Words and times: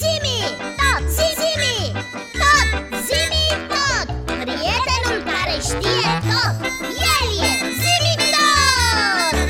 Zimi, 0.00 0.38
tot, 0.80 1.02
zimi, 1.16 1.76
tot, 2.40 2.68
zimi, 3.06 3.44
tot. 3.72 4.06
Prietenul 4.42 5.18
care 5.30 5.56
știe 5.68 6.10
tot, 6.30 6.56
el 7.14 7.26
e 7.48 7.50
zimi 7.82 8.14
tot. 8.34 9.36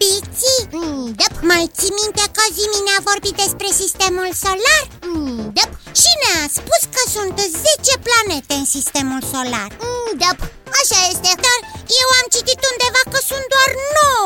Piți, 0.00 0.52
mm, 0.70 1.06
Dep, 1.20 1.34
mai 1.50 1.64
ții 1.78 1.94
minte 2.00 2.24
că 2.36 2.42
Zimi 2.56 2.80
ne-a 2.86 3.00
vorbit 3.10 3.34
despre 3.42 3.68
sistemul 3.82 4.28
solar? 4.44 4.84
mm, 5.12 5.40
dep, 5.56 5.70
Și 6.00 6.10
ne-a 6.22 6.42
spus 6.58 6.82
că 6.94 7.02
sunt 7.14 7.34
10 7.38 7.94
planete 8.06 8.54
în 8.62 8.66
sistemul 8.76 9.20
solar. 9.32 9.70
Mm, 9.84 10.10
dep 10.22 10.38
Așa 10.80 11.00
este. 11.12 11.30
Dar 11.46 11.58
eu 12.02 12.08
am 12.20 12.26
citit 12.34 12.60
undeva 12.72 13.02
că 13.12 13.18
sunt 13.30 13.44
doar 13.54 13.70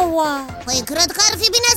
9 0.09 0.29
Păi 0.67 0.79
cred 0.91 1.09
că 1.17 1.21
ar 1.29 1.35
fi 1.41 1.49
bine 1.57 1.73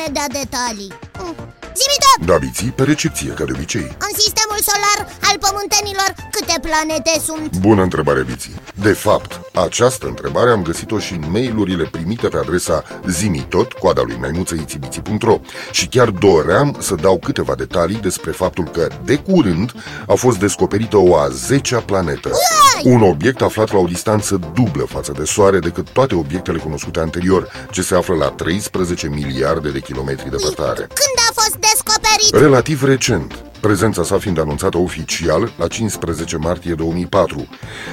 ne 0.00 0.08
dea 0.12 0.28
detalii 0.40 0.92
mm. 1.22 1.34
Zimitot, 1.82 2.18
Da, 2.26 2.36
biții, 2.46 2.70
pe 2.78 2.82
recepție, 2.82 3.30
ca 3.38 3.44
de 3.44 3.52
obicei 3.54 3.88
în 4.06 4.12
sistemul 4.22 4.60
solar 4.70 4.98
al 5.28 5.36
pământenilor 5.46 6.10
câte 6.30 6.56
planete 6.66 7.14
sunt? 7.28 7.56
Bună 7.56 7.82
întrebare, 7.82 8.22
biții 8.22 8.54
De 8.74 8.92
fapt, 8.92 9.40
această 9.64 10.06
întrebare 10.06 10.50
am 10.50 10.62
găsit-o 10.62 10.98
și 10.98 11.12
în 11.12 11.24
mailurile 11.30 11.84
primite 11.84 12.28
pe 12.28 12.36
adresa 12.36 12.84
zimitot, 13.08 13.72
coada 13.72 14.02
lui 14.06 14.16
maimuțăițibiții.ro 14.20 15.40
Și 15.70 15.86
chiar 15.86 16.10
doream 16.10 16.76
să 16.80 16.94
dau 16.94 17.18
câteva 17.18 17.54
detalii 17.54 17.96
despre 17.96 18.30
faptul 18.30 18.64
că, 18.64 18.88
de 19.04 19.16
curând, 19.16 19.72
a 20.06 20.14
fost 20.14 20.38
descoperită 20.38 20.96
o 20.96 21.16
a 21.16 21.28
10-a 21.28 21.78
planetă. 21.78 22.30
Un 22.84 23.02
obiect 23.02 23.42
aflat 23.42 23.72
la 23.72 23.78
o 23.78 23.86
distanță 23.86 24.40
dublă 24.54 24.84
față 24.88 25.12
de 25.16 25.24
Soare 25.24 25.58
decât 25.58 25.88
toate 25.90 26.14
obiectele 26.14 26.58
cunoscute 26.58 27.00
anterior, 27.00 27.48
ce 27.70 27.82
se 27.82 27.94
află 27.94 28.14
la 28.14 28.28
13 28.28 29.08
miliarde 29.08 29.70
de 29.70 29.80
kilometri 29.80 30.30
departare 30.30 30.80
Când 30.80 31.16
a 31.28 31.32
fost 31.32 31.56
descoperit? 31.56 32.42
Relativ 32.44 32.84
recent, 32.84 33.44
prezența 33.66 34.02
sa 34.02 34.18
fiind 34.18 34.38
anunțată 34.38 34.78
oficial 34.78 35.52
la 35.58 35.66
15 35.66 36.36
martie 36.36 36.74
2004, 36.74 37.48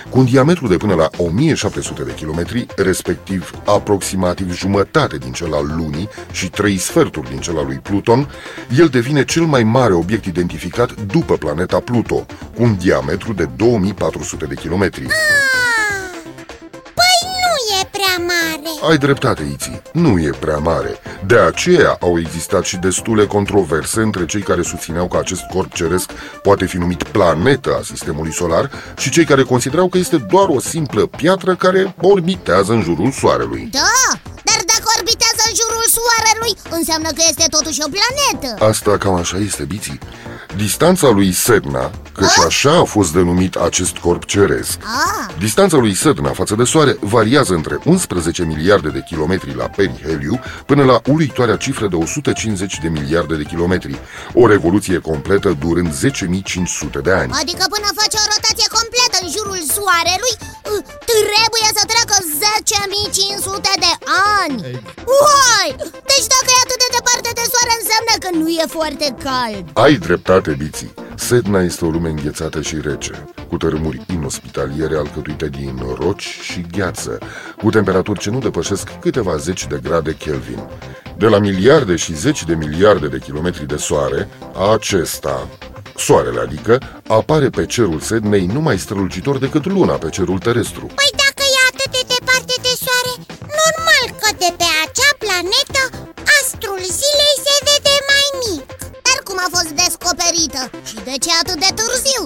cu 0.10 0.20
un 0.20 0.26
diametru 0.26 0.68
de 0.68 0.78
până 0.78 0.94
la 0.94 1.10
1700 1.18 2.04
de 2.04 2.14
kilometri, 2.14 2.66
respectiv 2.76 3.52
aproximativ 3.66 4.54
jumătate 4.56 5.18
din 5.18 5.32
cel 5.32 5.54
al 5.54 5.74
Lunii 5.76 6.10
și 6.32 6.50
trei 6.50 6.78
sferturi 6.78 7.30
din 7.30 7.40
cel 7.40 7.58
al 7.58 7.66
lui 7.66 7.80
Pluton, 7.84 8.30
el 8.78 8.88
devine 8.88 9.26
cel 9.26 9.44
mai 9.44 9.64
mare 9.64 9.94
obiect 9.94 10.26
identificat 10.26 11.02
după 11.02 11.38
planeta 11.38 11.80
Pluto, 11.80 12.26
cu 12.56 12.64
un 12.64 12.76
diametru 12.78 13.34
de 13.34 13.50
2400 13.56 14.46
de 14.46 14.56
kilometri. 14.56 15.08
Ai 18.90 18.98
dreptate, 18.98 19.50
Iții, 19.54 19.82
nu 19.94 20.20
e 20.20 20.30
prea 20.40 20.58
mare. 20.58 21.00
De 21.26 21.38
aceea 21.38 21.98
au 22.00 22.20
existat 22.20 22.64
și 22.64 22.78
destule 22.78 23.26
controverse 23.26 24.02
între 24.02 24.26
cei 24.26 24.42
care 24.42 24.62
susțineau 24.62 25.08
că 25.08 25.18
acest 25.18 25.42
corp 25.54 25.74
ceresc 25.74 26.12
poate 26.42 26.66
fi 26.66 26.78
numit 26.78 27.04
planetă 27.04 27.76
a 27.80 27.84
sistemului 27.84 28.34
solar 28.34 28.72
și 28.98 29.10
cei 29.10 29.26
care 29.26 29.44
considerau 29.44 29.88
că 29.88 29.98
este 29.98 30.18
doar 30.18 30.48
o 30.48 30.60
simplă 30.60 31.06
piatră 31.06 31.56
care 31.56 31.96
orbitează 32.02 32.72
în 32.74 32.82
jurul 32.82 33.12
Soarelui. 33.12 33.70
Da, 33.72 34.20
dar 34.44 34.60
dacă 34.74 34.86
orbitează 34.98 35.42
în 35.50 35.56
jurul 35.62 35.86
Soarelui, 35.96 36.54
înseamnă 36.70 37.08
că 37.08 37.24
este 37.30 37.46
totuși 37.50 37.80
o 37.86 37.90
planetă 37.96 38.66
Asta 38.66 38.98
cam 38.98 39.16
așa 39.16 39.38
este, 39.38 39.64
Biții. 39.64 40.00
Distanța 40.56 41.10
lui 41.10 41.32
Sedna, 41.34 41.92
căci 42.14 42.38
așa 42.48 42.72
a 42.80 42.84
fost 42.84 43.14
denumit 43.14 43.56
acest 43.56 43.98
corp 43.98 44.26
ceresc, 44.26 44.78
Ah, 44.82 45.34
Distanța 45.40 45.78
lui 45.78 45.94
Sedna 45.96 46.30
față 46.30 46.56
de 46.56 46.64
Soare 46.64 46.98
variază 47.00 47.54
între 47.54 47.80
11 47.86 48.44
miliarde 48.44 48.90
de 48.90 49.04
kilometri 49.10 49.56
la 49.56 49.68
periheliu 49.78 50.40
până 50.66 50.84
la 50.84 51.02
uluitoarea 51.14 51.56
cifră 51.66 51.88
de 51.88 51.96
150 51.96 52.80
de 52.82 52.88
miliarde 52.88 53.36
de 53.36 53.44
kilometri, 53.44 53.96
o 54.34 54.48
revoluție 54.48 54.98
completă 55.10 55.50
durând 55.64 55.90
10.500 55.94 57.02
de 57.08 57.12
ani. 57.22 57.32
adică 57.42 57.64
până 57.76 57.88
face 58.02 58.18
o 58.24 58.26
rotație 58.34 58.68
completă 58.78 59.16
în 59.24 59.30
jurul 59.36 59.60
Soarelui 59.76 60.36
uh, 60.72 60.82
Trebuie 61.12 61.68
să 61.78 61.84
treacă 61.92 62.16
10.500 62.44 63.86
de 63.86 63.92
ani 64.42 64.58
Uai! 65.22 65.70
Deci 66.12 66.28
dacă 66.34 66.50
e 66.56 66.64
atât 66.66 66.82
e 68.64 68.68
foarte 68.68 69.16
cald 69.24 69.66
Ai 69.74 69.96
dreptate, 69.96 70.56
Biții. 70.58 70.94
Sedna 71.16 71.62
este 71.62 71.86
o 71.86 71.90
lume 71.90 72.10
înghețată 72.10 72.62
și 72.62 72.76
rece, 72.82 73.26
cu 73.48 73.58
tărâmuri 73.58 74.02
inospitaliere 74.14 74.96
alcătuite 74.96 75.50
din 75.50 75.80
roci 76.00 76.40
și 76.42 76.66
gheață, 76.72 77.18
cu 77.62 77.70
temperaturi 77.70 78.20
ce 78.20 78.30
nu 78.30 78.40
depășesc 78.40 79.00
câteva 79.00 79.36
zeci 79.36 79.68
de 79.68 79.80
grade 79.84 80.16
Kelvin. 80.16 80.60
De 81.18 81.28
la 81.28 81.40
miliarde 81.40 81.96
și 81.96 82.16
zeci 82.16 82.46
de 82.46 82.56
miliarde 82.56 83.08
de 83.08 83.20
kilometri 83.20 83.68
de 83.68 83.76
soare, 83.78 84.30
acesta, 84.74 85.48
soarele 85.96 86.40
adică, 86.40 86.78
apare 87.08 87.50
pe 87.50 87.66
cerul 87.66 88.00
Sednei 88.00 88.46
numai 88.46 88.78
strălucitor 88.78 89.38
decât 89.38 89.66
luna 89.66 89.94
pe 89.94 90.10
cerul 90.10 90.38
terestru. 90.38 90.88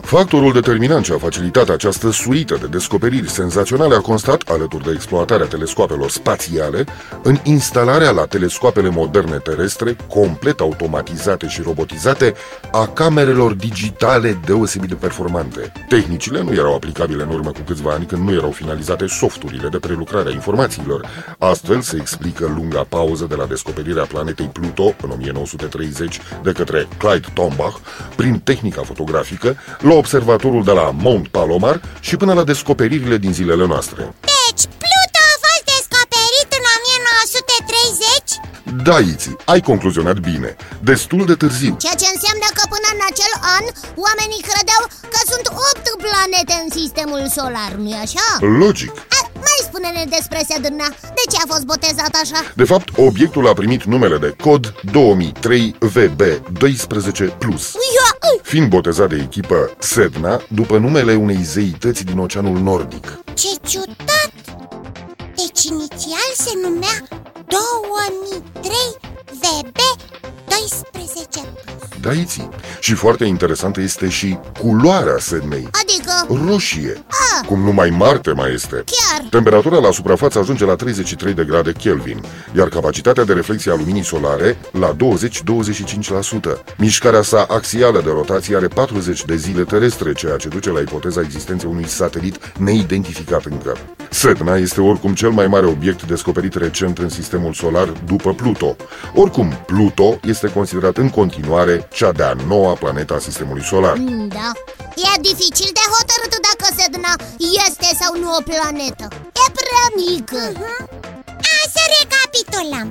Factorul 0.08 0.54
determinant 0.54 1.04
ce 1.06 1.14
a 1.14 1.18
facilitat 1.18 1.70
această 1.70 2.12
suită 2.12 2.58
de 2.62 2.68
descoperiri 2.68 3.30
senzaționale 3.30 3.96
a 3.96 4.00
constat, 4.00 4.42
alături 4.42 4.84
de 4.84 4.92
exploatarea 4.94 5.46
telescoapelor 5.46 6.10
spațiale, 6.10 6.86
în 7.24 7.38
instalarea 7.44 8.12
la 8.12 8.26
telescoapele 8.26 8.90
moderne 8.90 9.38
terestre, 9.38 9.96
complet 10.10 10.60
automatizate 10.60 11.48
și 11.48 11.62
robotizate, 11.62 12.34
a 12.72 12.88
camerelor 12.88 13.54
digitale 13.54 14.40
deosebit 14.46 14.90
de 14.90 14.96
performante. 14.96 15.72
Tehnicile 15.90 16.42
nu 16.42 16.54
erau 16.54 16.76
aplicabile 16.76 17.24
în 17.24 17.30
urmă 17.30 17.52
cu 17.52 17.62
câțiva 17.66 17.92
ani 17.92 18.06
când 18.06 18.28
nu 18.28 18.34
erau 18.34 18.52
finalizate 18.52 19.08
softurile 19.08 19.68
de 19.68 19.78
prelucrare 19.80 20.30
a 20.30 20.34
informațiilor. 20.34 21.06
Astfel 21.38 21.82
se 21.82 21.98
explică 22.00 22.54
lunga 22.56 22.86
pauză 22.90 23.26
de 23.30 23.36
la 23.36 23.46
descoperirea 23.46 24.06
planetei 24.06 24.50
Pluto 24.54 24.96
în 25.02 25.10
1930 25.10 26.22
de 26.44 26.52
către 26.52 26.88
Clyde 26.98 27.28
Tombaugh 27.34 27.76
prin 28.16 28.40
tehnica 28.40 28.82
fotografică 28.82 29.56
la 29.80 29.96
observatorul 29.98 30.64
de 30.64 30.72
la 30.80 30.86
Mount 31.06 31.28
Palomar 31.28 31.82
și 32.00 32.16
până 32.22 32.34
la 32.34 32.44
descoperirile 32.52 33.18
din 33.18 33.34
zilele 33.34 33.66
noastre. 33.74 34.02
Deci 34.34 34.64
Pluto 34.82 35.22
a 35.34 35.36
fost 35.46 35.64
descoperit 35.76 36.50
în 36.60 36.66
1930? 36.76 38.28
Da, 38.88 38.98
Iții, 39.14 39.36
ai 39.54 39.62
concluzionat 39.70 40.18
bine. 40.30 40.50
Destul 40.92 41.22
de 41.30 41.36
târziu. 41.44 41.74
Ceea 41.84 41.98
ce 42.02 42.08
înseamnă 42.16 42.48
că 42.58 42.64
până 42.74 42.88
în 42.96 43.02
acel 43.12 43.34
an 43.58 43.66
oamenii 44.06 44.46
credeau 44.50 44.84
că 45.14 45.20
sunt 45.32 45.46
8 45.72 45.86
planete 46.06 46.54
în 46.64 46.70
sistemul 46.80 47.22
solar, 47.38 47.72
nu-i 47.82 48.02
așa? 48.06 48.26
Logic. 48.64 48.92
A, 49.18 49.20
mai 49.48 49.60
spune-ne 49.68 50.04
despre 50.16 50.40
Sedna, 50.50 50.88
de 51.18 51.24
ce 51.32 51.38
a 51.40 51.46
fost 51.54 51.66
botezat 51.72 52.14
așa? 52.24 52.40
De 52.62 52.68
fapt, 52.72 52.88
obiectul 53.08 53.46
a 53.48 53.54
primit 53.62 53.82
numele 53.94 54.18
de 54.26 54.32
cod 54.46 54.64
2003 54.92 55.76
VB12+, 55.96 57.20
Ia, 57.22 57.34
ui, 57.82 57.90
fiind 58.48 58.70
botezat 58.70 59.10
de 59.10 59.16
echipă 59.16 59.76
Sedna 59.80 60.42
după 60.48 60.78
numele 60.78 61.16
unei 61.16 61.44
zeități 61.44 62.04
din 62.06 62.18
Oceanul 62.18 62.60
Nordic. 62.60 63.20
Ce 63.34 63.48
ciudat! 63.68 64.32
Deci 65.36 65.64
inițial 65.64 66.30
se 66.34 66.52
numea 66.64 67.08
2003 67.48 68.72
VB 69.42 69.78
12 70.48 71.50
Da, 72.02 72.12
Iții. 72.12 72.50
Și 72.80 72.94
foarte 72.94 73.26
interesantă 73.26 73.82
este 73.82 74.10
și 74.10 74.38
culoarea 74.60 75.16
Sednei. 75.20 75.70
adică, 75.82 76.44
Roșie. 76.50 77.04
a, 77.42 77.46
Cum 77.46 77.60
numai 77.62 77.90
Marte 77.90 78.32
mai 78.32 78.54
este. 78.54 78.76
chiar 78.76 79.28
Temperatura 79.30 79.80
la 79.80 79.92
suprafață 79.92 80.40
ajunge 80.40 80.66
la 80.66 80.76
33 80.76 81.34
de 81.34 81.44
grade 81.44 81.72
Kelvin, 81.72 82.22
iar 82.56 82.68
capacitatea 82.68 83.24
de 83.24 83.34
reflexie 83.34 83.72
a 83.72 83.76
luminii 83.76 84.04
solare 84.04 84.58
la 84.72 84.96
20-25%. 84.96 86.64
Mișcarea 86.78 87.22
sa 87.22 87.46
axială 87.50 88.02
de 88.02 88.10
rotație 88.10 88.56
are 88.56 88.68
40 88.68 89.26
de 89.26 89.36
zile 89.36 89.64
terestre, 89.64 90.14
ceea 90.14 90.38
ce 90.38 90.48
duce 90.48 90.70
la 90.72 90.80
ipoteza 90.80 91.22
existenței 91.22 91.70
unui 91.70 91.88
satelit 91.88 92.40
neidentificat 92.58 93.46
încă. 93.46 93.78
Sedna 94.12 94.56
este 94.56 94.82
oricum 94.82 95.14
cel 95.14 95.30
mai 95.30 95.48
mare 95.48 95.66
obiect 95.66 96.04
descoperit 96.04 96.56
recent 96.56 96.98
în 96.98 97.10
sistemul 97.10 97.54
solar 97.54 97.88
după 97.88 98.34
Pluto. 98.34 98.76
Oricum, 99.16 99.64
Pluto 99.66 100.20
este 100.24 100.48
considerat 100.52 100.98
în 100.98 101.10
continuare 101.10 101.88
cea 101.92 102.12
de-a 102.12 102.36
noua 102.48 102.74
planetă 102.74 103.14
a 103.14 103.20
sistemului 103.20 103.64
solar. 103.64 103.96
Mm, 103.98 104.28
Da. 104.28 104.52
E 104.96 105.22
dificil 105.22 105.70
de 105.80 105.86
hotărât 105.96 106.34
dacă 106.48 106.66
Sedna 106.80 107.14
este 107.68 107.88
sau 108.02 108.12
nu 108.22 108.30
o 108.40 108.42
planetă. 108.50 109.08
E 109.44 109.46
prea 109.60 109.86
mică. 110.04 110.42
A, 111.54 111.58
să 111.74 111.82
recapitulăm. 111.98 112.88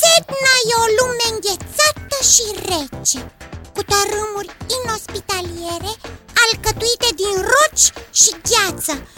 Sedna 0.00 0.54
e 0.70 0.74
o 0.84 0.86
lume 0.98 1.26
înghețată 1.34 2.18
și 2.32 2.44
rece 2.70 3.20
Cu 3.74 3.80
tărâmuri 3.92 4.50
inospitaliere 4.76 5.92
Alcătuite 6.44 7.08
din 7.20 7.34
roci 7.52 7.86
și 8.20 8.30
gheață 8.50 8.92
Cu 8.92 9.02
temperaturi 9.02 9.13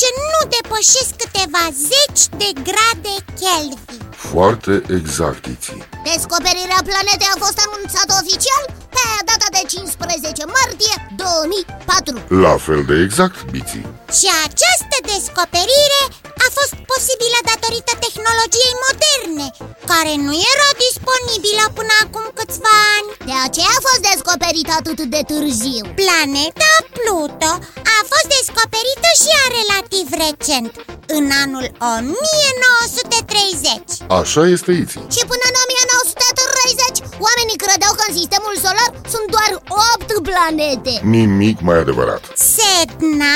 ce 0.00 0.08
nu 0.32 0.40
depășesc 0.56 1.12
câteva 1.22 1.64
zeci 1.90 2.22
de 2.40 2.48
grade 2.68 3.14
Kelvin. 3.40 4.02
Foarte 4.30 4.74
exact, 4.98 5.42
Iții 5.54 5.82
Descoperirea 6.10 6.82
planetei 6.90 7.32
a 7.34 7.40
fost 7.44 7.58
anunțată 7.66 8.12
oficial 8.22 8.64
pe 8.94 9.04
data 9.30 9.48
de 9.56 9.62
15 9.74 10.44
martie 10.58 10.94
2004 11.16 12.42
La 12.44 12.54
fel 12.66 12.80
de 12.90 12.96
exact, 13.06 13.38
Biții. 13.52 13.86
Și 14.18 14.26
această 14.46 14.96
descoperire 15.12 16.00
a 16.46 16.48
fost 16.58 16.74
posibilă 16.92 17.38
datorită 17.50 17.92
tehnologiei 18.04 18.74
moderne 18.86 19.46
Care 19.92 20.12
nu 20.26 20.32
era 20.52 20.68
disponibilă 20.86 21.64
până 21.78 21.94
acum 22.04 22.24
câțiva 22.38 22.76
ani. 22.96 23.08
De 23.28 23.34
aceea 23.46 23.72
a 23.76 23.84
fost 23.88 24.02
descoperită 24.10 24.72
atât 24.80 24.98
de 25.14 25.20
târziu. 25.30 25.82
Planeta 26.00 26.72
Pluto 26.96 27.50
a 27.96 27.98
fost 28.12 28.26
descoperită 28.36 29.08
și 29.22 29.30
a 29.42 29.44
relativ 29.60 30.06
recent 30.24 30.72
În 31.16 31.26
anul 31.44 31.66
1930 31.96 33.82
Așa 34.20 34.42
este, 34.54 34.70
Iții 34.82 35.04
Și 35.14 35.22
până 35.30 35.44
în 35.50 35.56
1930 35.64 37.22
Oamenii 37.26 37.58
credeau 37.64 37.92
că 37.98 38.02
în 38.08 38.14
sistemul 38.20 38.54
solar 38.64 38.90
sunt 39.12 39.26
doar 39.36 39.50
8 39.96 40.08
planete. 40.28 40.92
Nimic 41.16 41.56
mai 41.68 41.78
adevărat. 41.84 42.22
Sedna 42.56 43.34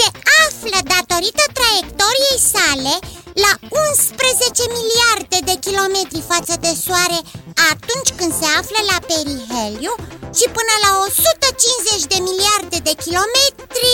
se 0.00 0.08
află 0.46 0.78
datorită 0.94 1.44
traiectoriei 1.58 2.40
sale 2.54 2.94
la 3.44 3.52
11 3.88 4.64
miliarde 4.78 5.38
de 5.48 5.56
kilometri 5.66 6.28
față 6.32 6.54
de 6.64 6.72
Soare 6.84 7.20
atunci 7.72 8.10
când 8.18 8.32
se 8.40 8.48
află 8.60 8.80
la 8.90 8.98
periheliu 9.10 9.92
și 10.38 10.46
până 10.56 10.74
la 10.84 10.90
150 11.06 12.12
de 12.12 12.18
miliarde 12.28 12.78
de 12.88 12.94
kilometri 13.04 13.92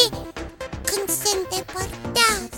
când 0.89 1.07
se 1.21 1.31
îndepărtează 1.39 2.56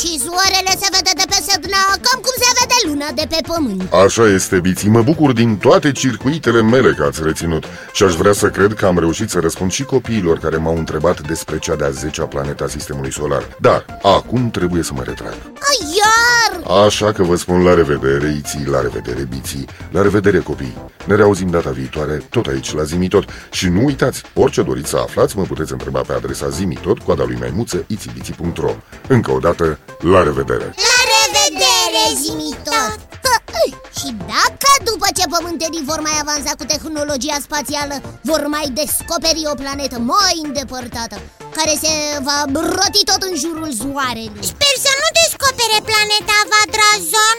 Și 0.00 0.20
soarele 0.26 0.72
se 0.82 0.88
vede 0.90 1.12
de 1.16 1.24
pe 1.28 1.38
Sedna 1.46 1.82
cam 2.04 2.20
cum 2.20 2.34
se 2.42 2.50
vede 2.58 2.78
luna 2.88 3.10
de 3.14 3.26
pe 3.28 3.38
pământ. 3.46 3.92
Așa 3.92 4.26
este, 4.26 4.60
Biții, 4.60 4.88
mă 4.88 5.02
bucur 5.02 5.32
din 5.32 5.56
toate 5.56 5.92
circuitele 5.92 6.62
mele 6.62 6.92
că 6.92 7.04
ați 7.04 7.22
reținut. 7.22 7.64
Și 7.92 8.02
aș 8.02 8.14
vrea 8.14 8.32
să 8.32 8.48
cred 8.48 8.74
că 8.74 8.86
am 8.86 8.98
reușit 8.98 9.30
să 9.30 9.38
răspund 9.38 9.70
și 9.70 9.82
copiilor 9.82 10.38
care 10.38 10.56
m-au 10.56 10.76
întrebat 10.76 11.20
despre 11.20 11.58
cea 11.58 11.76
de-a 11.76 11.90
zecea 11.90 12.24
planetă 12.24 12.64
a 12.64 12.68
Sistemului 12.68 13.12
Solar. 13.12 13.56
Dar, 13.60 13.84
acum 14.02 14.50
trebuie 14.50 14.82
să 14.82 14.92
mă 14.94 15.02
retrag. 15.02 15.36
A, 15.68 15.70
Iar! 15.96 15.97
Așa 16.86 17.12
că 17.12 17.22
vă 17.22 17.36
spun 17.36 17.62
la 17.62 17.74
revedere, 17.74 18.34
Iții, 18.38 18.66
la 18.66 18.80
revedere, 18.80 19.28
Biții, 19.30 19.66
la 19.90 20.02
revedere, 20.02 20.38
copii 20.38 20.76
Ne 21.04 21.14
reauzim 21.14 21.50
data 21.50 21.70
viitoare, 21.70 22.22
tot 22.30 22.46
aici, 22.46 22.74
la 22.74 22.82
Zimitot 22.82 23.24
Și 23.50 23.68
nu 23.68 23.84
uitați, 23.84 24.22
orice 24.34 24.62
doriți 24.62 24.88
să 24.88 24.96
aflați, 24.96 25.36
mă 25.36 25.42
puteți 25.42 25.72
întreba 25.72 26.00
pe 26.00 26.12
adresa 26.12 26.48
zimitot, 26.48 26.98
coada 26.98 27.24
lui 27.24 27.36
maimuță, 27.40 27.84
itibiții.ro 27.86 28.70
Încă 29.08 29.30
o 29.30 29.38
dată, 29.38 29.78
la 30.00 30.22
revedere! 30.22 30.64
La 30.64 30.98
revedere, 31.14 32.20
zimitor! 32.22 33.06
Și 33.98 34.14
dacă 34.32 34.57
după 34.90 35.06
ce 35.16 35.24
pământenii 35.34 35.88
vor 35.90 36.00
mai 36.06 36.16
avansa 36.22 36.52
cu 36.58 36.64
tehnologia 36.72 37.38
spațială 37.46 37.96
Vor 38.30 38.42
mai 38.56 38.66
descoperi 38.80 39.48
o 39.52 39.54
planetă 39.60 39.98
mai 40.12 40.36
îndepărtată 40.46 41.16
Care 41.56 41.74
se 41.84 41.92
va 42.26 42.38
roti 42.78 43.02
tot 43.10 43.22
în 43.28 43.34
jurul 43.42 43.70
soarelui 43.80 44.48
Sper 44.52 44.74
să 44.86 44.92
nu 45.00 45.08
descopere 45.20 45.78
planeta 45.90 46.38
Vadrazon 46.52 47.38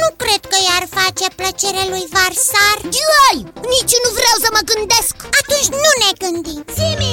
Nu 0.00 0.08
cred 0.22 0.42
că 0.50 0.58
i-ar 0.60 0.84
face 0.98 1.26
plăcere 1.38 1.82
lui 1.92 2.04
Varsar 2.14 2.78
Ioi! 3.00 3.36
Nici 3.74 3.94
nu 4.04 4.10
vreau 4.18 4.36
să 4.44 4.48
mă 4.56 4.62
gândesc 4.70 5.14
Atunci 5.40 5.68
nu 5.82 5.90
ne 6.02 6.10
gândim 6.22 6.62
Zimi! 6.76 7.05